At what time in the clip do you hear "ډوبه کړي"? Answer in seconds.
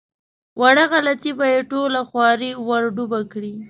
2.95-3.53